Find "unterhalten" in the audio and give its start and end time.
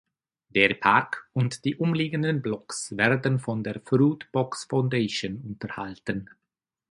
5.45-6.27